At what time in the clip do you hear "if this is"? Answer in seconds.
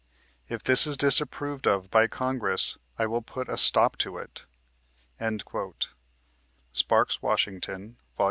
0.49-0.97